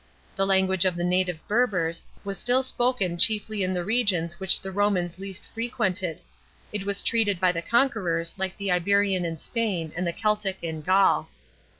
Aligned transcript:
The 0.35 0.47
language 0.47 0.83
of 0.83 0.95
the 0.95 1.03
native 1.03 1.37
Berbers 1.47 2.01
was 2.23 2.39
still 2.39 2.63
spoken 2.63 3.19
chiefly 3.19 3.61
in 3.61 3.71
the 3.71 3.83
regions 3.83 4.39
which 4.39 4.59
the 4.59 4.71
liomans 4.71 5.19
least 5.19 5.45
frequented; 5.53 6.21
it 6.73 6.87
was 6.87 7.03
treated 7.03 7.39
by 7.39 7.51
the 7.51 7.61
conquerors 7.61 8.33
like 8.35 8.57
the 8.57 8.71
Iberian 8.71 9.25
in 9.25 9.37
Spain 9.37 9.93
and 9.95 10.07
the 10.07 10.13
Celtic 10.13 10.57
in 10.63 10.81
Gaul. 10.81 11.29